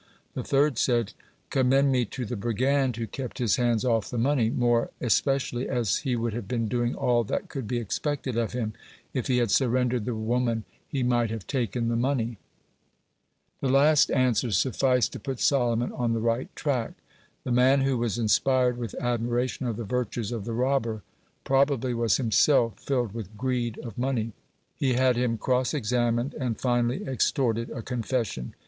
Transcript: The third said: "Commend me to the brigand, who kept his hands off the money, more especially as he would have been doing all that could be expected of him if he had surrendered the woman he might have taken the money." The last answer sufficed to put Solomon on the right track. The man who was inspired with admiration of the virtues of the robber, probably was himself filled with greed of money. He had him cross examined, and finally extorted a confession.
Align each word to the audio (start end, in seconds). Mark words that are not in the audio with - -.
The 0.33 0.43
third 0.43 0.79
said: 0.79 1.13
"Commend 1.51 1.91
me 1.91 2.05
to 2.05 2.25
the 2.25 2.35
brigand, 2.35 2.95
who 2.97 3.05
kept 3.05 3.37
his 3.37 3.57
hands 3.57 3.85
off 3.85 4.09
the 4.09 4.17
money, 4.17 4.49
more 4.49 4.89
especially 4.99 5.69
as 5.69 5.97
he 5.97 6.15
would 6.15 6.33
have 6.33 6.47
been 6.47 6.67
doing 6.67 6.95
all 6.95 7.23
that 7.25 7.49
could 7.49 7.67
be 7.67 7.77
expected 7.77 8.35
of 8.35 8.53
him 8.53 8.73
if 9.13 9.27
he 9.27 9.37
had 9.37 9.51
surrendered 9.51 10.05
the 10.05 10.15
woman 10.15 10.63
he 10.87 11.03
might 11.03 11.29
have 11.29 11.45
taken 11.45 11.87
the 11.87 11.95
money." 11.95 12.39
The 13.59 13.69
last 13.69 14.09
answer 14.09 14.49
sufficed 14.49 15.13
to 15.13 15.19
put 15.19 15.39
Solomon 15.39 15.91
on 15.91 16.13
the 16.13 16.19
right 16.19 16.49
track. 16.55 16.93
The 17.43 17.51
man 17.51 17.81
who 17.81 17.95
was 17.95 18.17
inspired 18.17 18.79
with 18.79 18.95
admiration 18.95 19.67
of 19.67 19.77
the 19.77 19.83
virtues 19.83 20.31
of 20.31 20.45
the 20.45 20.53
robber, 20.53 21.03
probably 21.43 21.93
was 21.93 22.17
himself 22.17 22.79
filled 22.79 23.11
with 23.13 23.37
greed 23.37 23.77
of 23.83 23.99
money. 23.99 24.33
He 24.75 24.93
had 24.93 25.15
him 25.15 25.37
cross 25.37 25.75
examined, 25.75 26.33
and 26.39 26.59
finally 26.59 27.05
extorted 27.05 27.69
a 27.69 27.83
confession. 27.83 28.55